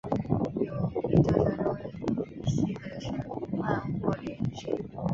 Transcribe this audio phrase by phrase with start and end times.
[0.63, 1.91] 有研究者认为
[2.41, 4.73] 依西可能是鲈鳗或鲢鱼群。